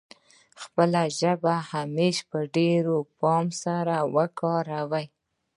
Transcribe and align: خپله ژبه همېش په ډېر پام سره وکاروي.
خپله 0.61 1.01
ژبه 1.19 1.53
همېش 1.71 2.15
په 2.29 2.39
ډېر 2.55 2.83
پام 3.19 3.45
سره 3.63 3.95
وکاروي. 4.15 5.05